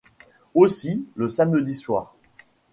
[0.55, 2.15] Aussi, le samedi soir